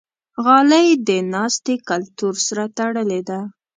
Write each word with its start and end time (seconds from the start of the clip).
غالۍ 0.43 0.87
د 1.07 1.09
ناستې 1.33 1.75
کلتور 1.89 2.35
سره 2.47 2.63
تړلې 2.77 3.21
ده. 3.29 3.39